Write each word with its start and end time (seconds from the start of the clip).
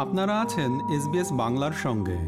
আপনারা 0.00 0.40
আছেন 0.40 0.70
এসবিএস 0.90 1.32
বাংলার 1.32 1.72
সঙ্গে। 1.72 2.18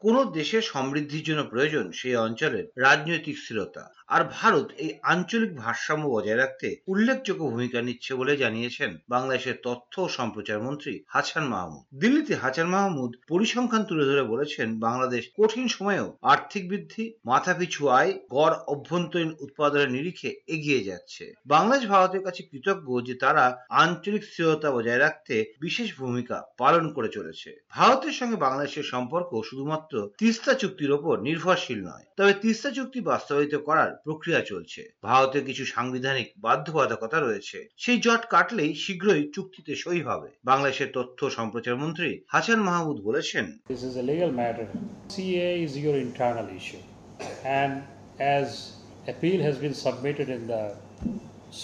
কোন 0.00 0.16
দেশের 0.32 0.62
সমৃদ্ধির 0.62 1.22
জন্য 1.22 1.44
প্রয়োজন 1.44 1.90
সেই 1.90 2.16
অঞ্চলের 2.16 2.66
রাজনৈতিক 2.76 3.38
স্থিরতা। 3.38 3.84
আর 4.08 4.22
ভারত 4.38 4.66
এই 4.84 4.90
আঞ্চলিক 5.02 5.52
ভারসাম্য 5.54 6.04
বজায় 6.14 6.40
রাখতে 6.42 6.68
উল্লেখযোগ্য 6.92 7.42
ভূমিকা 7.52 7.78
নিচ্ছে 7.82 8.12
বলে 8.14 8.34
জানিয়েছেন 8.36 8.90
বাংলাদেশের 9.08 9.56
তথ্য 9.62 9.94
ও 10.02 10.08
সম্প্রচার 10.08 10.58
মন্ত্রী 10.60 10.94
হাসান 11.06 11.44
মাহমুদ। 11.52 11.82
দিল্লিতে 12.02 12.34
হাসান 12.34 12.68
মাহমুদ 12.74 13.10
পরিসংখ্যান 13.28 13.82
তুলে 13.84 14.04
ধরে 14.10 14.22
বলেছেন, 14.32 14.68
বাংলাদেশ 14.78 15.22
কঠিন 15.38 15.66
সময়েও 15.68 16.08
আর্থিক 16.32 16.62
বৃদ্ধি, 16.70 17.04
মাথাপিছু 17.24 17.80
আয়, 17.98 18.12
গড় 18.30 18.56
অভ্যন্তরীণ 18.66 19.30
উৎপাদনের 19.40 19.90
নিরিখে 19.90 20.30
এগিয়ে 20.48 20.80
যাচ্ছে। 20.84 21.24
বাংলাদেশ 21.46 21.84
ভারতের 21.88 22.22
কাছে 22.22 22.42
কৃতজ্ঞ 22.50 22.88
যে 23.08 23.14
তারা 23.14 23.44
আঞ্চলিক 23.82 24.22
স্থিরতা 24.24 24.68
বজায় 24.70 25.00
রাখতে 25.00 25.34
বিশেষ 25.60 25.88
ভূমিকা 26.00 26.36
পালন 26.58 26.84
করে 26.92 27.08
চলেছে। 27.08 27.50
ভারতের 27.72 28.14
সঙ্গে 28.18 28.36
বাংলাদেশের 28.36 28.86
সম্পর্ক 28.94 29.30
শুধুমাত্র 29.48 29.94
তিস্তা 30.18 30.52
চুক্তির 30.54 30.90
ওপর 30.92 31.14
নির্ভরশীল 31.28 31.80
নয়, 31.90 32.04
তবে 32.18 32.32
তিস্তা 32.42 32.70
চুক্তি 32.70 32.98
বাস্তবায়িত 33.10 33.54
করার 33.68 33.90
প্রক্রিয়া 34.04 34.40
চলছে। 34.50 34.80
ভারতে 35.02 35.38
কিছু 35.48 35.64
সাংবিধানিক 35.74 36.28
বাধ্যবাধকতা 36.46 37.18
রয়েছে। 37.20 37.58
সেই 37.84 37.98
জট 38.06 38.22
কাটলেই 38.34 38.72
শীঘ্রই 38.84 39.22
চুক্তিতে 39.34 39.72
সই 39.82 40.00
হবে। 40.08 40.28
বাংলাদেশের 40.44 40.90
তথ্য 40.94 41.18
সম্প্রচার 41.38 41.74
মন্ত্রী 41.82 42.10
হাসান 42.34 42.60
মাহমুদ 42.68 42.98
বলেছেন 43.08 43.44
this 43.72 43.82
is 43.88 43.94
a 44.02 44.04
legal 44.10 44.32
matter 44.40 44.66
CA 45.14 45.48
is 45.66 45.72
your 45.82 45.96
internal 46.06 46.48
issue 46.58 46.78
and 47.60 47.74
as 48.22 48.48
appeal 49.06 49.38
has 49.46 49.56
been 49.64 49.74
submitted 49.84 50.28
in 50.36 50.42
the 50.52 50.62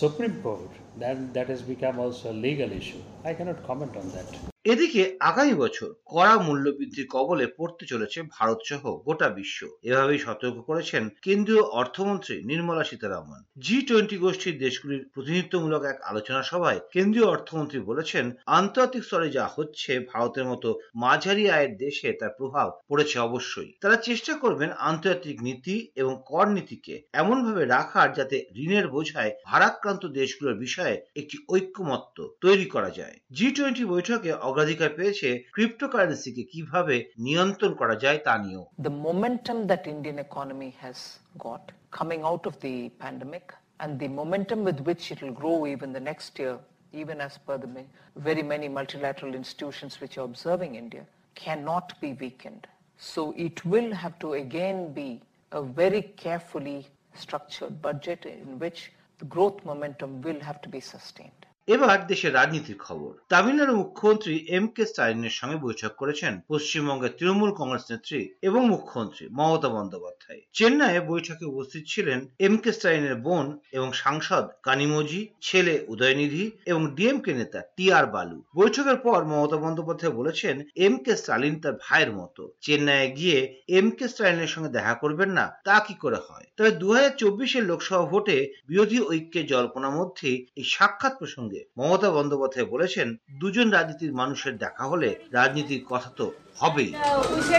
supreme 0.00 0.32
court 0.44 0.70
then 1.02 1.16
that 1.34 1.46
has 1.50 1.62
become 1.72 1.94
also 2.04 2.28
legal 2.44 2.72
issue 2.80 3.00
I 3.24 3.32
cannot 3.32 3.58
comment 3.66 3.94
on 3.96 4.06
that. 4.14 4.28
এদিকে 4.72 5.02
আগামী 5.20 5.54
বছর 5.54 5.88
কড়া 6.06 6.34
মূল্যবৃদ্ধির 6.38 7.10
কবলে 7.10 7.46
পড়তে 7.56 7.84
চলেছে 7.86 8.18
ভারত 8.36 8.60
সহ 8.70 8.82
গোটা 9.06 9.28
বিশ্ব। 9.28 9.60
এভাবেই 9.82 10.20
সতর্ক 10.26 10.56
করেছেন 10.66 11.02
কেন্দ্রীয় 11.22 11.64
অর্থমন্ত্রী 11.80 12.34
নির্মলা 12.44 12.84
সীতারামন। 12.84 13.40
জি 13.58 13.76
টোয়েন্টি 13.88 14.16
গোষ্ঠীর 14.18 14.56
দেশগুলির 14.58 15.02
প্রতিনিধিত্বমূলক 15.14 15.82
এক 15.92 15.98
আলোচনা 16.02 16.42
সভায় 16.42 16.80
কেন্দ্রীয় 16.92 17.28
অর্থমন্ত্রী 17.34 17.78
বলেছেন, 17.80 18.24
আন্তর্জাতিক 18.58 19.02
স্তরে 19.04 19.28
যা 19.30 19.46
হচ্ছে 19.56 19.90
ভারতের 20.12 20.44
মতো 20.44 20.68
মাঝারি 20.94 21.44
আয়ের 21.50 21.72
দেশে 21.76 22.08
তার 22.12 22.32
প্রভাব 22.38 22.68
পড়েছে 22.88 23.16
অবশ্যই। 23.18 23.70
তারা 23.82 23.96
চেষ্টা 24.08 24.32
করবেন 24.34 24.70
আন্তর্জাতিক 24.90 25.36
নীতি 25.42 25.76
এবং 25.96 26.14
কর 26.26 26.46
নীতিকে 26.56 26.94
এমনভাবে 27.12 27.62
রাখার 27.66 28.08
যাতে 28.12 28.36
ঋণের 28.64 28.86
বোঝায় 28.88 29.32
ভারাক্রান্ত 29.46 30.02
দেশগুলোর 30.20 30.56
বিষয়ে 30.56 30.94
একটি 31.20 31.36
ঐক্যমত্য 31.50 32.16
তৈরি 32.40 32.68
করা 32.74 32.90
যায়। 32.90 33.13
জি 33.37 33.47
টোয়েন্টি 33.57 33.83
বৈঠকে 33.93 34.31
অগ্রাধিকার 34.47 34.89
পেয়েছে 34.97 35.29
ক্রিপ্টোকারেন্সিকে 35.55 36.43
কিভাবে 36.51 36.95
নিয়ন্ত্রণ 37.27 37.71
করা 37.81 37.95
যায় 38.03 38.19
তা 38.27 38.33
নিয়েও 38.43 38.63
the 38.87 38.93
momentum 39.07 39.57
that 39.71 39.83
Indian 39.95 40.17
economy 40.27 40.71
has 40.83 40.99
got 41.45 41.63
coming 41.91 42.21
out 42.23 42.43
of 42.49 42.55
the 42.65 42.75
pandemic 43.03 43.45
and 43.79 43.99
the 43.99 44.07
momentum 44.07 44.63
with 44.63 44.79
which 44.81 45.11
it 45.11 45.21
will 45.21 45.31
grow 45.31 45.65
even 45.65 45.93
the 45.93 45.99
next 45.99 46.37
year, 46.39 46.55
even 46.93 47.21
as 47.21 47.37
per 47.37 47.57
the 47.57 47.67
ma- 47.67 47.89
very 48.15 48.43
many 48.43 48.67
multilateral 48.67 49.33
institutions 49.33 49.99
which 50.01 50.17
are 50.17 50.25
observing 50.25 50.75
India, 50.75 51.05
cannot 51.35 51.99
be 52.01 52.13
weakened. 52.13 52.67
So 52.97 53.33
it 53.37 53.65
will 53.65 53.93
have 53.93 54.19
to 54.19 54.33
again 54.33 54.93
be 54.93 55.21
a 55.51 55.61
very 55.61 56.01
carefully 56.01 56.87
structured 57.13 57.81
budget 57.81 58.25
in 58.25 58.59
which 58.59 58.91
the 59.19 59.25
growth 59.25 59.63
momentum 59.65 60.21
will 60.21 60.39
have 60.39 60.61
to 60.61 60.69
be 60.69 60.79
sustained. 60.79 61.42
এবার 61.68 61.98
দেশের 62.06 62.34
রাজনীতির 62.34 62.78
খবর। 62.78 63.12
তামিলনাড়ু 63.32 63.74
মুখ্যমন্ত্রী 63.76 64.34
M 64.48 64.66
K 64.66 64.84
স্টালিনের 64.86 65.34
সঙ্গে 65.40 65.58
বৈঠক 65.66 65.92
করেছেন 65.96 66.32
পশ্চিমবঙ্গের 66.48 67.14
তৃণমূল 67.18 67.50
কংগ্রেস 67.60 67.84
নেত্রী 67.90 68.20
এবং 68.42 68.60
মুখ্যমন্ত্রী 68.68 69.24
মমতা 69.38 69.68
বন্দ্যোপাধ্যায়। 69.68 70.40
চেন্নাইয়ে 70.52 71.00
বৈঠকে 71.10 71.44
উপস্থিত 71.44 71.82
ছিলেন 71.86 72.18
এম 72.46 72.54
কে 72.56 72.70
স্টালিনের 72.72 73.16
বোন 73.16 73.46
এবং 73.72 73.88
সাংসদ 73.92 74.44
কানিমজি 74.62 75.22
ছেলে 75.42 75.74
উদয়নিধি 75.88 76.44
এবং 76.66 76.82
ডিএমকে 76.96 77.32
নেতা 77.34 77.60
টি 77.76 77.86
আর 77.92 78.06
বালু। 78.06 78.38
বৈঠকের 78.56 78.96
পর 78.96 79.18
মমতা 79.24 79.56
বন্দ্যোপাধ্যায় 79.56 80.12
বলেছেন, 80.12 80.56
এম 80.76 80.94
কে 81.04 81.12
স্টালিন 81.16 81.54
তার 81.60 81.74
ভাইয়ের 81.84 82.12
মতো। 82.12 82.42
চেন্নাইয়ে 82.60 83.08
গিয়ে 83.18 83.38
এম 83.68 83.88
কে 83.90 84.06
স্টালিনের 84.08 84.52
সঙ্গে 84.54 84.70
দেখা 84.70 84.94
করবেন 84.94 85.30
না, 85.30 85.44
তা 85.64 85.76
কি 85.80 85.94
করে 85.94 86.18
হয়? 86.26 86.46
তবে 86.56 86.70
দু 86.70 86.88
হাজার 86.92 87.14
চব্বিশের 87.16 87.64
লোকসভা 87.64 88.02
ভোটে 88.02 88.36
বিরোধী 88.68 88.98
ঐক্যের 89.00 89.46
জল্পনার 89.46 89.96
মধ্যে 89.98 90.30
এই 90.56 90.64
সাক্ষাৎ 90.64 91.14
প্রসঙ্গে 91.18 91.53
মমতা 91.78 92.08
বন্দ্যোপাধ্যায় 92.10 92.66
বলেছেন 92.66 93.08
দুজন 93.40 93.66
রাজনীতির 93.70 94.12
মানুষের 94.12 94.54
দেখা 94.58 94.84
হলে 94.84 95.08
রাজনীতির 95.32 95.82
কথা 95.90 96.10
তো 96.18 96.26
হবেই 96.60 96.90
Uh, 96.94 96.98
uh, 97.06 97.54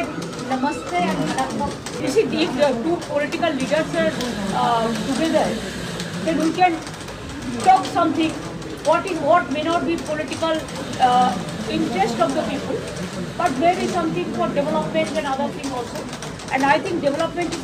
talk 7.62 7.84
something. 7.88 8.32
What 8.86 9.04
is 9.06 9.18
what 9.22 9.44
may 9.52 9.64
not 9.64 9.82
be 9.86 9.96
political 9.98 10.56
uh, 11.02 11.32
interest 11.70 12.18
of 12.20 12.30
the 12.38 12.44
people, 12.44 12.78
but 13.38 13.52
maybe 13.58 13.86
something 13.88 14.28
for 14.34 14.48
development 14.50 15.10
and 15.12 15.26
other 15.26 15.50
thing 15.50 15.70
also. 15.72 16.00
And 16.54 16.64
I 16.66 16.76
think 16.80 17.02
development 17.02 17.50
is 17.52 17.64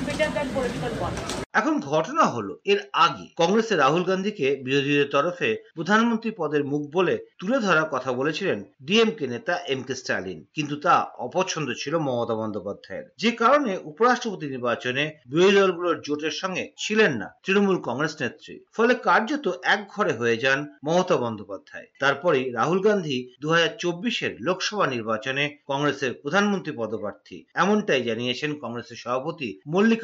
এখন 1.53 1.79
ঘটনা 1.79 2.23
হলো, 2.25 2.59
এর 2.65 2.79
আগে 2.93 3.25
কংগ্রেসের 3.35 3.77
রাহুল 3.79 4.03
গান্ধীকে 4.03 4.55
বিরোধীদের 4.63 5.09
তরফে 5.09 5.49
প্রধানমন্ত্রী 5.75 6.31
পদের 6.37 6.63
মুখ 6.63 6.81
বলে 6.93 7.17
তুলে 7.39 7.59
ধরার 7.59 7.87
কথা 7.91 8.13
বলেছিলেন 8.13 8.63
ডিএমকে 8.81 9.27
নেতা 9.27 9.53
এম 9.67 9.81
কে 9.83 9.95
স্টালিন 9.95 10.45
কিন্তু 10.55 10.75
তা 10.75 10.95
অপছন্দ 11.17 11.67
ছিল 11.73 11.97
মমতা 11.97 12.35
বন্দ্যোপাধ্যায়ের। 12.35 13.09
যে 13.17 13.31
কারণে 13.31 13.77
উপরাষ্ট্রপতি 13.83 14.45
নির্বাচনে 14.45 15.03
বিরোধী 15.25 15.55
দলগুলোর 15.55 16.01
জোটের 16.01 16.31
সঙ্গে 16.31 16.73
ছিলেন 16.77 17.11
না 17.17 17.27
তৃণমূল 17.45 17.77
কংগ্রেস 17.83 18.21
নেত্রী। 18.21 18.55
ফলে 18.73 18.93
কার্যত 18.95 19.45
এক 19.63 19.87
ঘরে 19.89 20.13
হয়ে 20.13 20.37
যান 20.37 20.59
মমতা 20.83 21.17
বন্দ্যোপাধ্যায়। 21.17 21.87
তারপরেই 21.99 22.51
রাহুল 22.51 22.79
গান্ধী 22.79 23.29
দু 23.41 23.47
চব্বিশের 23.79 24.35
লোকসভা 24.39 24.87
নির্বাচনে 24.87 25.57
কংগ্রেসের 25.67 26.13
প্রধানমন্ত্রী 26.13 26.71
পদপ্রার্থী। 26.77 27.45
এমনটাই 27.53 28.03
জানিয়েছেন 28.03 28.59
কংগ্রেসের 28.59 28.95
সভাপতি 28.95 29.49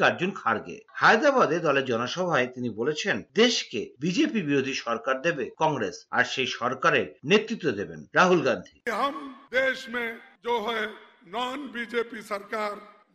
মল্লিকার্জুন 0.07 0.31
খাড়গে 0.41 0.77
হায়দ্রাবাদে 1.01 1.57
দলের 1.59 1.89
জনসভায় 1.91 2.47
তিনি 2.55 2.69
বলেছেন 2.79 3.15
দেশকে 3.41 3.81
বিজেপি 4.03 4.39
বিরোধী 4.47 4.73
সরকার 4.85 5.15
দেবে 5.25 5.45
কংগ্রেস 5.61 5.95
আর 6.17 6.25
সেই 6.33 6.49
সরকারের 6.57 7.07
নেতৃত্ব 7.31 7.67
দেবেন 7.79 7.99
রাহুল 8.17 8.41
গান্ধী 8.47 8.75
हम 8.95 9.15
देश 9.53 9.79
में 9.93 10.09
जो 10.45 10.53
है 10.67 10.81
नॉन 11.35 11.59
बीजेपी 11.73 12.21
सरकार 12.31 12.73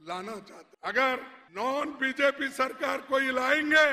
लाना 0.09 0.36
चाहते 0.48 0.72
अगर 0.91 1.14
नॉन 1.59 1.86
बीजेपी 2.00 2.48
सरकार 2.60 2.97
कोई 3.10 3.26
लाएंगे 3.38 3.88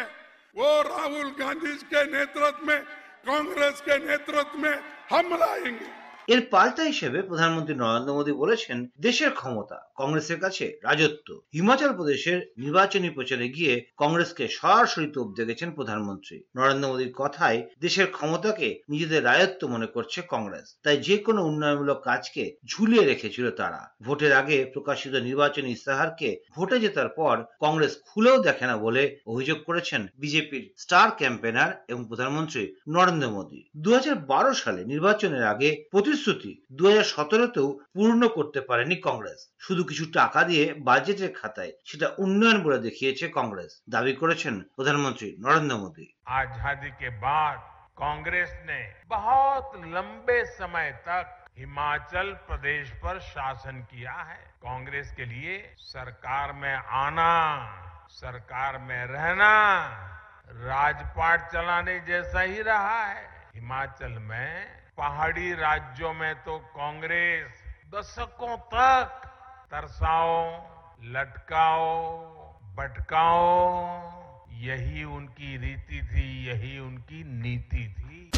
वो 0.55 0.69
राहुल 0.85 1.29
गांधी 1.41 1.75
के 1.91 2.01
नेतृत्व 2.11 2.61
में 2.67 2.81
कांग्रेस 3.29 3.75
के 3.88 3.95
नेतृत्व 4.07 4.55
में 4.63 4.75
हम 5.13 5.25
लाएंगे 5.43 5.89
এর 6.28 6.41
পাল্টা 6.50 6.82
হিসেবে 6.82 7.22
প্রধানমন্ত্রী 7.22 7.75
নরেন্দ্র 7.75 8.14
মোদী 8.14 8.32
বলেছেন, 8.32 8.91
দেশের 9.00 9.31
ক্ষমতা, 9.31 9.91
কংগ্রেসের 9.94 10.41
কাছে 10.41 10.78
রাজত্ব। 10.82 11.41
হিমাচল 11.53 11.92
প্রদেশের 11.92 12.53
নির্বাচনী 12.58 13.10
প্রচারে 13.10 13.48
গিয়ে 13.48 13.86
কংগ্রেসকে 13.97 14.48
সরাসরি 14.48 15.06
তোপ 15.06 15.34
দেখেছেন 15.36 15.70
প্রধানমন্ত্রী। 15.72 16.42
নরেন্দ্র 16.56 16.88
মোদীর 16.88 17.12
কথায়, 17.16 17.69
দেশের 17.80 18.06
ক্ষমতাকে 18.06 18.80
নিজেদের 18.88 19.25
রাজত্ব 19.25 19.69
মনে 19.69 19.86
করছে 19.86 20.22
কংগ্রেস। 20.28 20.78
তাই 20.82 20.97
যে 20.97 21.19
কোনো 21.19 21.44
উন্নয়নমূলক 21.44 22.00
কাজকে 22.04 22.56
ঝুলিয়ে 22.66 23.04
রেখেছিল 23.04 23.50
তারা। 23.50 23.94
ভোটের 24.03 24.32
আগে 24.32 24.64
প্রকাশিত 24.64 25.14
নির্বাচনী 25.14 25.70
ইস্তাহারকে 25.70 26.41
ভোটে 26.56 26.80
জেতার 26.80 27.09
পর 27.09 27.44
কংগ্রেস 27.60 28.03
খুলেও 28.06 28.38
দেখে 28.38 28.66
না 28.66 28.76
বলে 28.76 29.16
অভিযোগ 29.26 29.59
করেছেন 29.66 30.06
বিজেপির 30.19 30.72
স্টার 30.76 31.10
ক্যাম্পেনার 31.10 31.84
এবং 31.88 32.04
প্রধানমন্ত্রী 32.09 32.75
নরেন্দ্র 32.88 33.30
মোদী। 33.30 33.69
দু 33.76 33.94
হাজার 33.94 34.15
বারো 34.15 34.54
সালে 34.54 34.84
নির্বাচনের 34.84 35.44
আগে 35.44 35.84
প্রতিশ্রুতি 36.19 36.52
দু 36.78 36.84
হাজার 36.87 37.07
সতেরোতেও 37.13 37.67
পূর্ণ 37.96 38.22
করতে 38.37 38.59
পারেনি 38.69 38.96
কংগ্রেস 39.07 39.40
শুধু 39.61 39.81
কিছু 39.90 40.03
টাকা 40.13 40.40
দিয়ে 40.49 40.66
বাজেটের 40.87 41.31
খাতায় 41.40 41.73
সেটা 41.85 42.07
উন্নয়ন 42.23 42.57
বলে 42.66 42.79
দেখিয়েছে 42.79 43.25
কংগ্রেস 43.37 43.72
দাবি 43.93 44.13
করেছেন 44.22 44.55
প্রধানমন্ত্রী 44.78 45.28
নরেন্দ্র 45.46 45.75
মোদী 45.84 46.05
आजादी 46.35 46.91
के 47.02 47.09
बाद 47.22 47.57
कांग्रेस 47.97 48.52
ने 48.66 48.81
बहुत 49.09 49.66
लंबे 49.87 50.40
समय 50.53 50.87
तक 51.07 51.25
हिमाचल 51.57 52.28
प्रदेश 52.47 52.85
पर 53.03 53.16
शासन 53.25 53.78
किया 53.91 54.16
है 54.29 54.40
कांग्रेस 54.61 55.07
के 55.17 55.25
लिए 55.25 55.53
सरकार 55.87 56.47
में 56.61 56.75
आना 57.03 57.34
सरकार 58.16 58.73
में 58.87 59.02
रहना 59.07 59.53
राजपाट 60.63 61.40
चलाने 61.53 61.96
जैसा 62.07 62.41
ही 62.43 62.59
रहा 62.63 62.99
है 63.05 63.22
हिमाचल 63.55 64.13
में 64.29 64.49
पहाड़ी 65.00 65.52
राज्यों 65.52 66.12
में 66.14 66.34
तो 66.34 66.58
कांग्रेस 66.58 67.62
दशकों 67.94 68.56
तक 68.56 69.22
तरसाओ, 69.70 70.42
लटकाओ, 71.04 72.18
भटकाओ, 72.76 73.47
यही 74.60 75.04
उनकी 75.04 75.56
रीति 75.56 76.02
थी, 76.02 76.26
यही 76.48 76.78
उनकी 76.78 77.24
नीति 77.24 77.84
थी। 77.98 78.30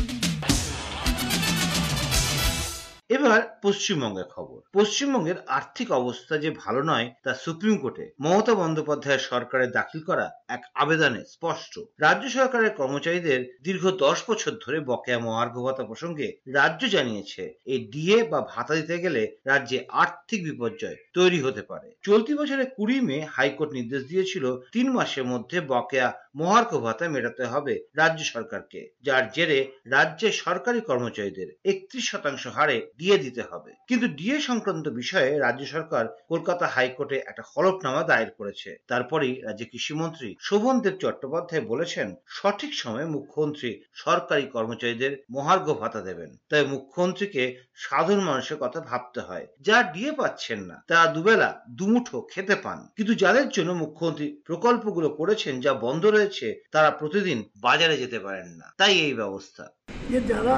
এবার 3.10 3.40
পশ্চিমবঙ্গের 3.62 4.24
খবর। 4.24 4.58
পশ্চিমবঙ্গের 4.72 5.38
আর্থিক 5.46 5.90
অবস্থা 5.90 6.34
যে 6.38 6.50
ভালো 6.50 6.82
নয়, 6.82 7.14
তা 7.24 7.34
সুপ্রিম 7.34 7.78
কোর্টে 7.78 8.04
মমতা 8.20 8.54
বন্দ্যোপাধ্যায়ের 8.54 9.26
সরকারের 9.30 9.70
দাখিল 9.70 10.00
করা 10.02 10.30
এক 10.48 10.62
আবেদনে 10.74 11.22
স্পষ্ট। 11.24 11.74
রাজ্য 12.00 12.28
সরকারের 12.28 12.72
কর্মচারীদের 12.74 13.40
দীর্ঘ 13.62 13.90
দশ 13.90 14.18
বছর 14.28 14.52
ধরে 14.64 14.80
বকেয়া 14.80 15.18
মহার্ঘ 15.18 15.56
ভাতা 15.62 15.84
প্রসঙ্গে 15.84 16.28
রাজ্য 16.54 16.82
জানিয়েছে, 16.88 17.42
এই 17.66 17.80
ডিএ 17.92 18.18
বা 18.22 18.40
ভাতা 18.40 18.74
দিতে 18.74 18.96
গেলে 18.98 19.22
রাজ্যে 19.46 19.78
আর্থিক 20.02 20.40
বিপর্যয় 20.44 20.96
তৈরি 21.14 21.38
হতে 21.40 21.62
পারে। 21.62 21.88
চলতি 22.02 22.32
বছরের 22.34 22.68
কুড়ি 22.76 23.00
মে 23.00 23.18
হাইকোর্ট 23.34 23.70
নির্দেশ 23.72 24.02
দিয়েছিল, 24.04 24.44
তিন 24.72 24.86
মাসের 24.92 25.24
মধ্যে 25.24 25.58
বকেয়া 25.72 26.08
মহার্ঘ 26.34 26.72
ভাতা 26.76 27.04
মেটাতে 27.08 27.44
হবে 27.44 27.74
রাজ্য 27.96 28.20
সরকারকে, 28.24 28.80
যার 29.02 29.24
জেরে 29.30 29.58
রাজ্যের 29.86 30.32
সরকারি 30.32 30.80
কর্মচারীদের 30.80 31.48
একত্রিশ 31.64 32.04
শতাংশ 32.10 32.46
হারে 32.46 32.76
ডিএ 32.98 33.18
দিতে 33.18 33.42
হবে। 33.42 33.72
কিন্তু 33.88 34.06
ডিএ 34.08 34.40
সংক্রান্ত 34.40 34.88
বিষয়ে 34.88 35.38
রাজ্য 35.38 35.64
সরকার 35.66 36.04
কলকাতা 36.28 36.66
হাইকোর্টে 36.66 37.18
একটা 37.26 37.42
হলফনামা 37.52 38.02
দায়ের 38.02 38.30
করেছে। 38.30 38.70
তারপরেই 38.88 39.40
রাজ্যের 39.42 39.70
কৃষিমন্ত্রী 39.72 40.36
শোভন 40.40 40.80
দেব 40.80 40.94
চট্টোপাধ্যায় 41.00 41.64
বলেছেন, 41.66 42.14
সঠিক 42.28 42.74
সময়ে 42.74 43.06
মুখ্যমন্ত্রী 43.06 43.70
সরকারি 43.94 44.44
কর্মচারীদের 44.46 45.12
মহার্ঘ 45.30 45.68
ভাতা 45.72 46.00
দেবেন। 46.00 46.30
তাই 46.50 46.64
মুখ্যমন্ত্রীকে 46.66 47.42
সাধারণ 47.86 48.22
মানুষের 48.30 48.58
কথা 48.64 48.80
ভাবতে 48.90 49.20
হয়। 49.28 49.46
যা 49.66 49.76
ডিএ 49.92 50.12
পাচ্ছেন 50.20 50.60
না 50.70 50.76
তারা 50.88 51.04
দুবেলা 51.14 51.50
দুমুঠো 51.78 52.18
খেতে 52.32 52.54
পান। 52.64 52.78
কিন্তু 52.96 53.12
যাদের 53.22 53.46
জন্য 53.56 53.70
মুখ্যমন্ত্রী 53.82 54.26
প্রকল্পগুলো 54.48 55.08
করেছেন, 55.20 55.54
যা 55.64 55.72
বন্ধ 55.84 56.02
রয়েছে, 56.06 56.46
তারা 56.74 56.90
প্রতিদিন 57.00 57.38
বাজারে 57.66 57.96
যেতে 58.02 58.18
পারেন 58.26 58.48
না। 58.60 58.66
তাই 58.80 58.94
এই 59.06 59.14
ব্যবস্থা। 59.20 59.64
যে 60.10 60.18
যারা 60.32 60.54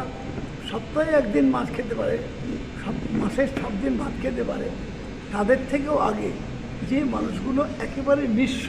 সপ্তাহে 0.71 1.13
একদিন 1.21 1.47
মাছ 1.55 1.69
খেতে 1.77 1.95
পারে 2.01 2.17
মাসের 3.21 3.49
সব 3.61 3.73
দিন 3.83 3.95
ভাত 4.01 4.15
খেতে 4.23 4.43
পারে, 4.51 4.67
তাদের 5.35 5.59
থেকেও 5.71 5.97
আগে 6.11 6.31
যে 6.91 6.99
মানুষগুলো 7.15 7.63
একেবারে 7.87 8.23
নিঃস্ব, 8.39 8.69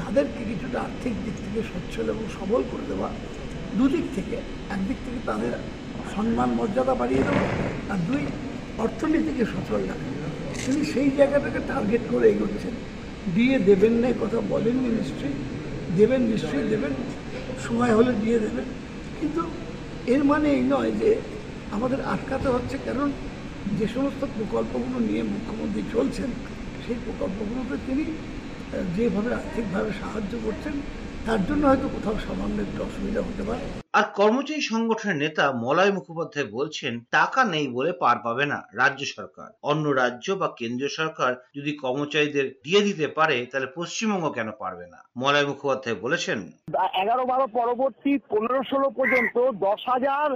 তাদেরকে 0.00 0.40
কিছুটা 0.50 0.78
আর্থিক 0.86 1.14
দিক 1.24 1.36
থেকে 1.44 1.60
সচ্ছল 1.70 2.06
এবং 2.14 2.24
সবল 2.36 2.60
করে 2.70 2.84
দেওয়া 2.90 3.08
দুদিক 3.78 4.06
থেকে, 4.16 4.36
একদিক 4.74 4.98
থেকে 5.06 5.20
তাদের 5.30 5.52
সম্মান, 6.14 6.50
মর্যাদা 6.58 6.94
বাড়িয়ে 7.00 7.22
দেওয়া 7.26 7.44
আর 7.92 8.00
দুই, 8.08 8.22
অর্থনীতিকে 8.84 9.44
সচল 9.52 9.80
রাখা 9.90 10.08
তিনি 10.64 10.84
সেই 10.92 11.08
জায়গাটাকে 11.18 11.60
টার্গেট 11.70 12.02
করে 12.10 12.26
এগোচ্ছেন। 12.32 12.74
দিয়ে 13.34 13.58
দেবেন 13.68 13.92
না 13.92 14.08
কথা 14.22 14.38
বলেননি 14.52 14.88
নিশ্চয়ই। 15.00 15.36
দেবেন 15.98 16.22
নিশ্চয়ই, 16.32 16.68
দেবেন। 16.72 16.92
সময় 17.66 17.92
হলে 17.98 18.12
দিয়ে 18.22 18.38
দেবেন। 18.38 18.66
কিন্তু 19.20 19.42
এর 20.06 20.22
মানে 20.30 20.48
এই 20.56 20.62
নয় 20.72 20.92
যে 21.00 21.10
আমাদের 21.72 22.00
আটকাতে 22.12 22.48
হচ্ছে, 22.54 22.76
কারণ 22.84 23.08
যে 23.78 23.86
সমস্ত 23.94 24.22
প্রকল্পগুলো 24.36 24.98
নিয়ে 25.08 25.22
মুখ্যমন্ত্রী 25.32 25.82
চলছেন, 25.94 26.30
সেই 26.84 26.98
প্রকল্পগুলোতে 27.06 27.76
তিনি 27.86 28.04
যেভাবে 28.96 29.30
আর্থিকভাবে 29.34 29.90
সাহায্য 30.00 30.32
করছেন, 30.44 30.74
তার 31.26 31.40
জন্য 31.48 31.62
হয়তো 31.66 31.88
কোথাও 31.94 32.16
সামান্য 32.26 32.56
একটু 32.66 32.80
অসুবিধা 32.88 33.22
হতে 33.28 33.42
পারে। 33.50 33.83
আর 33.98 34.04
কর্মচারী 34.18 34.62
সংগঠনের 34.72 35.20
নেতা 35.24 35.44
মলয় 35.64 35.92
মুখোপাধ্যায় 35.96 36.48
বলছেন, 36.56 36.92
টাকা 37.16 37.40
নেই 37.44 37.66
বলে 37.76 37.90
পার 38.02 38.16
পাবে 38.26 38.44
না 38.52 38.58
রাজ্য 38.80 39.02
সরকার। 39.16 39.48
অন্য 39.70 39.84
রাজ্য 40.02 40.26
বা 40.40 40.48
কেন্দ্রীয় 40.58 40.92
সরকার 41.00 41.32
যদি 41.56 41.72
কর্মচারীদের 41.82 42.46
দিয়ে 42.64 42.80
দিতে 42.82 43.06
পারে, 43.18 43.36
তাহলে 43.50 43.68
পশ্চিমবঙ্গ 43.76 44.26
কেন 44.30 44.48
পারবে 44.62 44.86
না? 44.86 44.98
মলয় 45.16 45.46
মুখোপাধ্যায় 45.46 45.98
বলেছেন 46.04 46.38
এগারো 47.02 47.24
বারো 47.26 47.46
পরবর্তী 47.58 48.12
পনেরো 48.30 48.60
ষোলো 48.70 48.88
পর্যন্ত 48.90 49.36
দশ 49.66 49.80
হাজার 49.92 50.28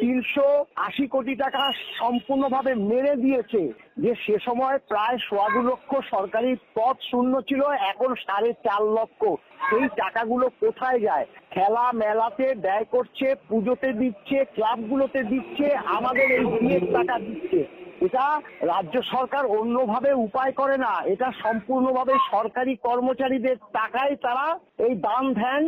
তিনশো 0.00 0.46
আশি 0.86 1.04
কোটি 1.06 1.34
টাকা 1.34 1.62
সম্পূর্ণভাবে 2.00 2.72
মেরে 2.90 3.12
দিয়েছে। 3.24 3.62
যে 4.02 4.12
সে 4.24 4.36
সময় 4.46 4.76
প্রায় 4.90 5.16
সোয়া 5.28 5.48
দু 5.54 5.60
লক্ষ 5.70 5.90
সরকারি 6.14 6.50
পদ 6.74 6.96
শূন্য 7.10 7.32
ছিল, 7.48 7.62
এখন 7.90 8.10
সাড়ে 8.26 8.50
চার 8.66 8.82
লক্ষ। 8.98 9.22
সেই 9.68 9.86
টাকাগুলো 10.02 10.46
কোথায় 10.62 11.00
যায়? 11.08 11.26
খেলা 11.50 11.84
মেলাতে 11.92 12.46
ব্যয় 12.54 12.86
করছে, 12.90 13.26
পুজোতে 13.48 13.92
দিচ্ছে, 13.92 14.38
ক্লাবগুলোতে 14.54 15.20
দিচ্ছে, 15.22 15.66
আমাদের 15.96 16.26
এই 16.30 16.44
বিয়ের 16.44 16.84
টাকা 16.92 17.18
দিচ্ছে। 17.18 17.60
এটা 18.00 18.24
রাজ্য 18.66 19.02
সরকার 19.02 19.44
অন্যভাবে 19.46 20.10
উপায় 20.12 20.52
করে 20.52 20.76
না। 20.76 20.92
এটা 21.04 21.28
সম্পূর্ণভাবে 21.42 22.14
সরকারি 22.30 22.74
কর্মচারীদের 22.76 23.56
টাকায় 23.72 24.14
তারা 24.16 24.46
এই 24.78 24.94
দান 24.94 25.24
ধ্যান 25.34 25.62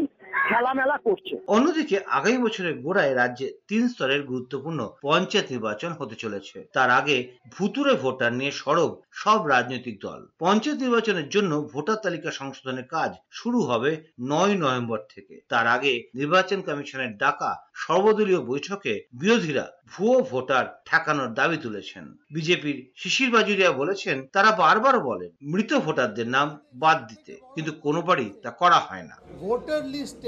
খেলামেলা 0.48 0.96
করছে। 1.06 1.34
অন্যদিকে 1.46 1.96
আগামী 2.18 2.38
বছরের 2.38 2.74
গোড়ায় 2.84 3.14
রাজ্যে 3.14 3.48
তিন 3.68 3.82
স্তরের 3.88 4.22
গুরুত্বপূর্ণ 4.22 4.80
পঞ্চায়েত 5.02 5.46
নির্বাচন 5.50 5.90
হতে 5.92 6.16
চলেছে। 6.16 6.56
তার 6.72 6.90
আগে 6.90 7.16
ভুতুরে 7.54 7.92
ভোটার 7.94 8.32
নিয়ে 8.32 8.52
সরব 8.62 8.90
সব 9.22 9.40
রাজনৈতিক 9.46 9.96
দল। 10.00 10.20
পঞ্চায়েত 10.38 10.78
নির্বাচনের 10.80 11.28
জন্য 11.28 11.52
ভোটার 11.72 11.98
তালিকা 12.04 12.30
সংশোধনের 12.30 12.86
কাজ 12.86 13.10
শুরু 13.30 13.58
হবে 13.60 13.90
নয় 14.32 14.54
নভেম্বর 14.62 15.00
থেকে। 15.14 15.34
তার 15.48 15.66
আগে 15.66 15.92
নির্বাচন 16.14 16.58
কমিশনের 16.62 17.12
ডাকা 17.16 17.50
সর্বদলীয় 17.84 18.40
বৈঠকে 18.50 18.92
বিরোধীরা 19.12 19.64
ভুয়ো 19.92 20.18
ভোটার 20.30 20.64
ঠেকানোর 20.84 21.30
দাবি 21.34 21.56
তুলেছেন। 21.56 22.04
বিজেপির 22.34 22.78
শিশির 22.96 23.30
বাজুরিয়া 23.30 23.72
বলেছেন 23.72 24.16
তারা 24.32 24.50
বারবার 24.62 24.96
বলেন 25.00 25.30
মৃত 25.42 25.70
ভোটারদের 25.84 26.28
নাম 26.36 26.48
বাদ 26.74 26.98
দিতে 27.10 27.32
কিন্তু 27.54 27.72
কোনোবারই 27.84 28.28
তা 28.42 28.50
করা 28.60 28.78
হয় 28.86 29.06
না। 29.10 29.16
ভোটার 29.42 29.82
লিস্টে 29.94 30.21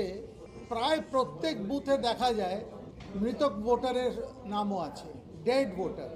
প্রায় 0.68 1.00
প্রত্যেক 1.12 1.54
বুথে 1.68 1.96
দেখা 1.98 2.32
যায় 2.32 2.60
মৃতক 3.14 3.52
ভোটারের 3.52 4.12
নামও 4.44 4.78
আছে 4.78 5.08
ডেড 5.44 5.68
ভোটার 5.76 6.10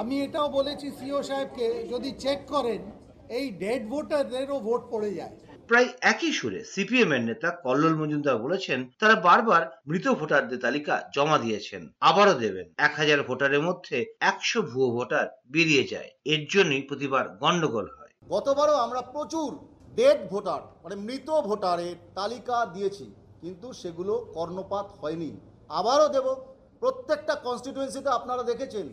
আমি 0.00 0.14
এটাও 0.22 0.48
বলেছি 0.48 0.86
সিও 0.90 1.22
সাহেবকে 1.22 1.66
যদি 1.92 2.10
চেক 2.18 2.38
করেন 2.48 2.80
এই 3.28 3.46
ডেড 3.50 3.82
ভোটারদেরও 3.88 4.60
ভোট 4.60 4.82
পড়ে 4.90 5.10
যায়। 5.14 5.36
প্রায় 5.68 5.88
একই 6.02 6.32
সুরে 6.32 6.60
সিপিএম 6.64 7.12
এর 7.12 7.22
নেতা 7.24 7.48
কল্লোল 7.64 7.94
মজুমদার 7.96 8.36
বলেছেন 8.36 8.88
তারা 9.00 9.14
বারবার 9.14 9.62
মৃত 9.86 10.06
ভোটারদের 10.08 10.58
তালিকা 10.58 10.94
জমা 11.14 11.38
দিয়েছেন 11.38 11.82
আবারও 12.00 12.34
দেবেন। 12.34 12.66
এক 12.78 12.92
হাজার 12.96 13.22
ভোটারের 13.22 13.62
মধ্যে 13.62 13.96
একশো 14.20 14.62
ভুয়ো 14.62 14.90
ভোটার 14.90 15.26
বেরিয়ে 15.46 15.84
যায়। 15.84 16.10
এর 16.24 16.46
জন্যই 16.50 16.82
প্রতিবার 16.82 17.24
গন্ডগোল 17.28 17.86
হয়। 17.96 18.12
গতবারও 18.28 18.76
আমরা 18.76 19.00
প্রচুর 19.02 19.50
ডেড 19.98 20.18
ভোটার 20.32 20.62
মানে 20.82 20.96
মৃত 21.06 21.28
ভোটারের 21.48 21.96
তালিকা 22.18 22.56
দিয়েছি, 22.74 23.06
কিন্তু 23.42 23.66
সেগুলো 23.80 24.14
কর্ণপাত 24.36 24.86
হয়নি। 25.00 25.30
আবারও 25.80 26.08
দেব, 26.14 26.26
প্রত্যেকটা 26.82 27.34
কনস্টিটুয়েন্সিতে 27.46 28.10
আপনারা 28.18 28.42
দেখেছেন, 28.50 28.86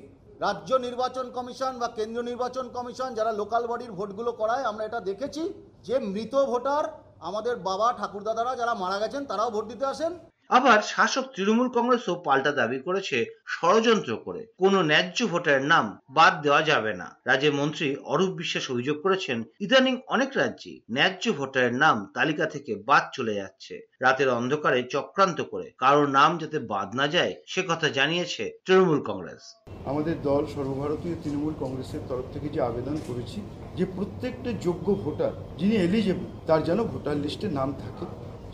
রাজ্য 0.46 0.72
নির্বাচন 0.86 1.25
কমিশন 1.38 1.74
বা 1.81 1.88
কেন্দ্রীয় 1.98 2.25
নির্বাচন 2.29 2.65
কমিশন 2.77 3.10
যারা 3.17 3.31
লোকাল 3.41 3.63
বডির 3.72 3.91
ভোটগুলো 4.00 4.31
করায়, 4.41 4.67
আমরা 4.72 4.84
এটা 4.86 5.00
দেখেছি 5.10 5.43
যে 5.88 5.96
মৃত 6.13 6.34
ভোটার 6.51 6.86
আমাদের 7.29 7.55
বাবা 7.70 7.88
ঠাকুরদাদারা 8.00 8.51
যারা 8.62 8.74
মারা 8.84 8.98
গেছেন, 9.03 9.22
তারাও 9.29 9.53
ভোট 9.55 9.65
দিতে 9.72 9.86
আসেন। 9.93 10.12
আবার 10.51 10.79
শাসক 10.93 11.25
তৃণমূল 11.36 11.70
কংগ্রেসও 11.77 12.13
পাল্টা 12.27 12.51
দাবি 12.60 12.79
করেছে 12.88 13.17
ষড়যন্ত্র 13.53 14.12
করে। 14.25 14.41
কোনো 14.62 14.77
ন্যায্য 14.91 15.20
ভোটারের 15.31 15.65
নাম 15.74 15.86
বাদ 16.17 16.34
দেওয়া 16.46 16.62
যাবে 16.72 16.93
না। 17.01 17.08
রাজ্যের 17.29 17.58
মন্ত্রী 17.60 17.88
অরূপ 18.13 18.31
বিশ্বাস 18.41 18.65
অভিযোগ 18.74 18.98
করেছেন, 19.05 19.38
ইদানিং 19.65 19.93
অনেক 20.15 20.29
রাজ্যে 20.41 20.74
ন্যায্য 20.96 21.24
ভোটারের 21.39 21.74
নাম 21.84 21.98
তালিকা 22.17 22.46
থেকে 22.46 22.72
বাদ 22.89 23.03
চলে 23.13 23.34
যাচ্ছে। 23.36 23.74
রাতের 24.03 24.29
অন্ধকারে 24.39 24.79
চক্রান্ত 24.96 25.39
করে 25.51 25.67
কারোর 25.84 26.08
নাম 26.20 26.31
যাতে 26.41 26.58
বাদ 26.74 26.88
না 27.00 27.05
যায়, 27.15 27.34
সে 27.51 27.62
কথা 27.70 27.88
জানিয়েছে 27.98 28.43
তৃণমূল 28.65 29.00
কংগ্রেস। 29.10 29.43
আমাদের 29.91 30.15
দল 30.29 30.43
সর্বভারতীয় 30.55 31.15
তৃণমূল 31.24 31.53
কংগ্রেসের 31.62 32.03
তরফ 32.10 32.25
থেকে 32.34 32.48
যে 32.55 32.60
আবেদন 32.70 32.98
করেছি, 33.08 33.39
যে 33.77 33.86
প্রত্যেকটা 33.96 34.50
যোগ্য 34.65 34.88
ভোটার 35.03 35.34
যিনি 35.60 35.75
এলিজেবল 35.86 36.27
তার 36.48 36.62
যেন 36.67 36.79
ভোটার 36.91 37.17
লিস্টে 37.24 37.48
নাম 37.60 37.70
থাকে 37.84 38.05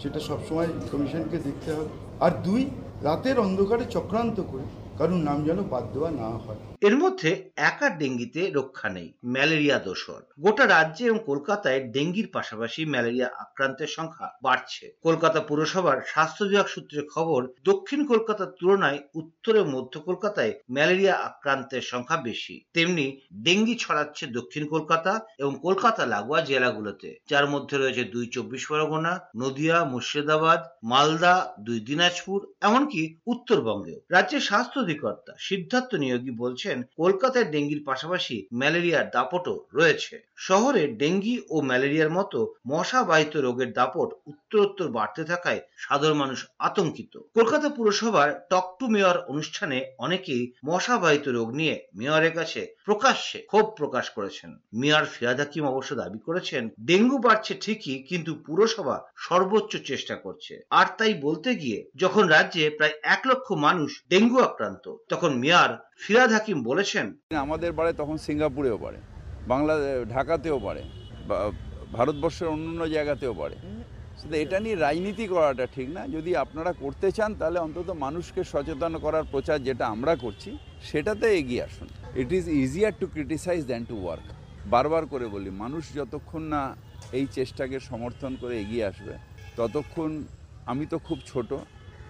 সেটা 0.01 0.19
সবসময় 0.19 0.69
কমিশনকে 0.91 1.37
দেখতে 1.37 1.69
হবে। 1.71 1.89
আর 2.25 2.31
দুই, 2.43 2.61
রাতের 3.07 3.37
অন্ধকারে 3.39 3.85
চক্রান্ত 3.95 4.37
করে 4.51 4.65
কারণ 4.97 5.17
নাম 5.27 5.37
যেন 5.43 5.59
বাদ 5.73 5.83
দেওয়া 5.93 6.09
না 6.21 6.29
হয়। 6.45 6.61
এর 6.81 6.95
মধ্যে 6.97 7.51
একা 7.69 7.89
ডেঙ্গিতে 7.89 8.41
রক্ষা 8.51 8.89
নেই, 8.89 9.13
ম্যালেরিয়া 9.25 9.79
দোষর। 9.79 10.21
গোটা 10.39 10.65
রাজ্যে 10.67 11.03
এবং 11.05 11.19
কলকাতায় 11.25 11.81
ডেঙ্গির 11.85 12.27
পাশাপাশি 12.31 12.81
ম্যালেরিয়া 12.85 13.27
আক্রান্তের 13.37 13.87
সংখ্যা 13.87 14.27
বাড়ছে। 14.43 14.85
কলকাতা 15.01 15.39
পুরসভার 15.39 15.97
স্বাস্থ্য 16.05 16.43
বিভাগ 16.45 16.67
সূত্রে 16.67 17.01
খবর, 17.13 17.47
দক্ষিণ 17.63 18.07
কলকাতার 18.07 18.53
তুলনায় 18.59 18.99
উত্তর 19.13 19.55
মধ্য 19.65 19.93
কলকাতায় 19.99 20.53
ম্যালেরিয়া 20.71 21.15
আক্রান্তের 21.29 21.81
সংখ্যা 21.81 22.17
বেশি। 22.17 22.55
তেমনি 22.73 23.05
ডেঙ্গি 23.43 23.75
ছড়াচ্ছে 23.79 24.23
দক্ষিণ 24.27 24.63
কলকাতা 24.67 25.13
এবং 25.37 25.53
কলকাতা 25.61 26.03
লাগোয়া 26.05 26.41
জেলাগুলোতে। 26.41 27.09
যার 27.29 27.45
মধ্যে 27.47 27.75
রয়েছে 27.77 28.03
দুই 28.03 28.25
চব্বিশ 28.27 28.63
পরগনা, 28.67 29.13
নদিয়া, 29.35 29.77
মুর্শিদাবাদ, 29.83 30.61
মালদা, 30.83 31.35
দুই 31.59 31.79
দিনাজপুর, 31.79 32.39
এমনকি 32.61 33.01
উত্তরবঙ্গেও। 33.25 33.99
রাজ্যের 34.11 34.39
স্বাস্থ্য 34.39 34.79
অধিকর্তা 34.79 35.31
সিদ্ধার্থ 35.39 35.91
নিয়োগী 35.95 36.31
বলছেন 36.37 36.65
জানিয়েছেন 36.67 36.77
কলকাতায় 37.01 37.47
ডেঙ্গির 37.53 37.81
পাশাপাশি 37.89 38.35
ম্যালেরিয়ার 38.53 39.11
দাপটও 39.15 39.55
রয়েছে। 39.73 40.15
শহরে 40.47 40.83
ডেঙ্গি 41.01 41.35
ও 41.49 41.55
ম্যালেরিয়ার 41.69 42.15
মতো 42.17 42.39
মশাবাহিত 42.71 43.33
রোগের 43.37 43.69
দাপট 43.73 44.09
উত্তরোত্তর 44.31 44.87
বাড়তে 44.97 45.23
থাকায় 45.23 45.61
সাধারণ 45.85 46.17
মানুষ 46.23 46.39
আতঙ্কিত। 46.67 47.13
কলকাতা 47.35 47.67
পুরসভার 47.69 48.29
টক 48.51 48.67
টু 48.79 48.85
মেয়র 48.87 49.17
অনুষ্ঠানে 49.33 49.77
অনেকেই 50.05 50.43
মশাবাহিত 50.65 51.25
রোগ 51.27 51.47
নিয়ে 51.59 51.75
মেয়রের 51.95 52.33
কাছে 52.39 52.61
প্রকাশ্যে 52.85 53.39
ক্ষোভ 53.41 53.65
প্রকাশ 53.79 54.05
করেছেন। 54.09 54.51
মেয়র 54.73 55.05
ফিরাদ 55.05 55.39
হাকিম 55.39 55.63
অবশ্য 55.65 55.91
দাবি 55.95 56.19
করেছেন, 56.19 56.63
ডেঙ্গু 56.89 57.17
বাড়ছে 57.17 57.53
ঠিকই, 57.63 57.97
কিন্তু 58.09 58.31
পুরসভা 58.45 58.97
সর্বোচ্চ 59.17 59.71
চেষ্টা 59.89 60.15
করছে। 60.15 60.53
আর 60.69 60.87
তাই 60.97 61.13
বলতে 61.25 61.49
গিয়ে 61.55 61.79
যখন 61.95 62.23
রাজ্যে 62.27 62.63
প্রায় 62.69 62.95
এক 63.15 63.21
লক্ষ 63.29 63.47
মানুষ 63.67 63.91
ডেঙ্গু 64.09 64.39
আক্রান্ত, 64.39 64.85
তখন 65.09 65.31
মেয়র 65.43 65.71
ফিরাদ 65.99 66.29
হাকিম 66.35 66.57
বলেছেন 66.69 67.05
আমাদের 67.45 67.71
বাড়ে 67.77 67.91
তখন 68.01 68.17
সিঙ্গাপুরেও 68.27 68.77
পারে 68.83 68.99
বাংলা 69.51 69.73
ঢাকাতেও 70.15 70.57
পারে 70.65 70.81
বা 71.29 71.37
ভারতবর্ষের 71.95 72.47
অন্যান্য 72.53 72.81
জায়গাতেও 72.95 73.33
পারে 73.41 73.55
শুধু 74.19 74.35
এটা 74.43 74.57
নিয়ে 74.63 74.77
রাজনীতি 74.77 75.25
করাটা 75.33 75.65
ঠিক 75.75 75.87
না 75.97 76.01
যদি 76.15 76.31
আপনারা 76.43 76.71
করতে 76.83 77.07
চান 77.17 77.31
তাহলে 77.39 77.59
অন্তত 77.65 77.89
মানুষকে 78.05 78.41
সচেতন 78.51 78.93
করার 79.05 79.25
প্রচার 79.33 79.57
যেটা 79.67 79.85
আমরা 79.93 80.13
করছি 80.23 80.49
সেটাতে 80.89 81.25
এগিয়ে 81.39 81.65
আসুন। 81.67 81.87
It 82.21 82.29
is 82.37 82.45
easier 82.63 82.93
to 82.99 83.05
criticise 83.13 83.59
than 83.69 83.83
to 83.89 83.95
work 84.03 84.25
বারবার 84.73 85.03
করে 85.13 85.25
বলি 85.35 85.49
মানুষ 85.63 85.83
যতক্ষণ 85.97 86.43
না 86.53 86.61
এই 87.17 87.25
চেষ্টাকে 87.37 87.77
সমর্থন 87.89 88.31
করে 88.41 88.53
এগিয়ে 88.63 88.87
আসবে 88.91 89.13
ততক্ষণ 89.57 90.09
আমি 90.71 90.85
তো 90.91 90.97
খুব 91.07 91.17
ছোট 91.31 91.49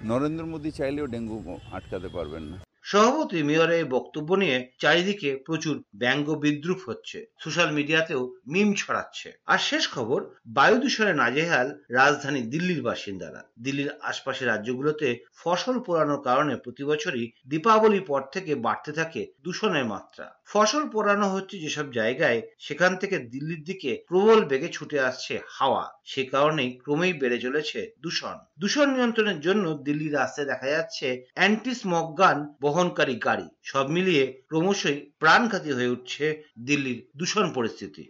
নরেন্দ্র 0.09 0.43
মোদী 0.51 0.71
চাইলেও 0.79 1.05
ডেঙ্গু 1.13 1.37
আটকাতে 1.77 2.09
পারবেন 2.17 2.45
না। 2.51 2.57
সভাপতি 2.89 3.43
মেয়রের 3.43 3.77
এই 3.77 3.83
বক্তব্য 3.83 4.33
নিয়ে 4.33 4.71
চারিদিকে 4.79 5.35
প্রচুর 5.35 5.83
ব্যঙ্গ 5.95 6.35
বিদ্রুপ 6.35 6.77
হচ্ছে। 6.85 7.25
সোশ্যাল 7.39 7.71
মিডিয়াতেও 7.71 8.21
মিম 8.47 8.73
ছড়াচ্ছে। 8.73 9.31
আর 9.45 9.57
শেষ 9.57 9.89
খবর, 9.89 10.19
বায়ু 10.47 10.77
দূষণে 10.77 11.13
নাজেহাল 11.13 11.67
রাজধানী 11.89 12.41
দিল্লির 12.41 12.81
বাসিন্দারা। 12.83 13.43
দিল্লির 13.59 13.89
আশপাশের 14.01 14.47
রাজ্যগুলোতে 14.47 15.07
ফসল 15.35 15.79
পোড়ানোর 15.79 16.21
কারণে 16.21 16.55
প্রতি 16.55 16.83
বছরই 16.83 17.31
দীপাবলির 17.47 18.01
পর 18.01 18.21
থেকে 18.33 18.55
বাড়তে 18.55 18.91
থাকে 18.91 19.27
দূষণের 19.43 19.85
মাত্রা। 19.85 20.39
ফসল 20.45 20.89
পোড়ানো 20.89 21.29
হচ্ছে 21.29 21.59
যেসব 21.59 21.91
জায়গায়, 21.91 22.41
সেখান 22.59 22.95
থেকে 22.95 23.19
দিল্লির 23.19 23.63
দিকে 23.63 24.03
প্রবল 24.07 24.45
বেগে 24.45 24.69
ছুটে 24.69 24.99
আসছে 24.99 25.39
হাওয়া। 25.47 25.89
সে 26.05 26.25
কারণেই 26.25 26.79
ক্রমেই 26.83 27.13
বেড়ে 27.13 27.39
চলেছে 27.39 27.79
দূষণ। 28.01 28.37
দূষণ 28.59 28.93
নিয়ন্ত্রণের 28.93 29.39
জন্য 29.39 29.77
দিল্লির 29.77 30.13
রাস্তায় 30.13 30.47
দেখা 30.47 30.67
যাচ্ছে 30.67 31.25
অ্যান্টি 31.33 31.75
স্মগ 31.75 32.17
গান 32.17 32.53
বহনকারী 32.77 33.15
গাড়ি, 33.27 33.47
সব 33.71 33.85
মিলিয়ে 33.95 34.23
ক্রমশই 34.49 34.97
প্রাণঘাতী 35.21 35.71
হয়ে 35.77 35.93
উঠছে 35.95 36.25
দিল্লির 36.67 36.99
দূষণ 37.19 37.45
পরিস্থিতি। 37.57 38.03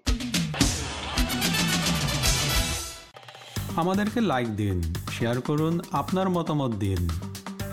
আমাদেরকে 3.82 4.20
লাইক 4.32 4.50
দিন 4.62 4.78
শেয়ার 5.16 5.38
করুন, 5.42 5.74
আপনার 6.02 6.28
মতামত 6.36 6.72
দিন। 6.86 7.02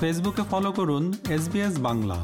ফেসবুকে 0.00 0.42
ফলো 0.50 0.70
করুন 0.78 1.04
এস 1.36 1.44
বাংলা 1.88 2.18